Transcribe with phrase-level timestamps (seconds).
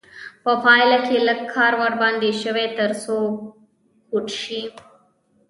[0.43, 3.17] په پایله کې لږ کار ورباندې شوی تر څو
[4.09, 4.61] کوټ شي.